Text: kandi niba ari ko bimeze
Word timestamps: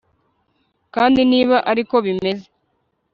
kandi 0.95 1.19
niba 1.31 1.57
ari 1.71 1.83
ko 1.89 1.95
bimeze 2.05 2.45